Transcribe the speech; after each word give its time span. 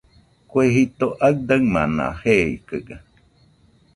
Kue 0.49 0.63
jito 0.73 1.07
aɨdaɨmana 1.25 2.05
jeikɨga 2.21 2.95